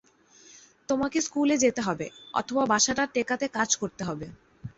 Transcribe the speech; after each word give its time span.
তোমাকে 0.89 1.17
স্কুলে 1.21 1.55
যেতে 1.57 1.81
হবে, 1.81 2.07
অথবা 2.33 2.63
বাসাটা 2.65 3.03
টেকাতে 3.05 3.45
কাজ 3.47 3.69
করতে 3.75 4.01
হবে। 4.03 4.27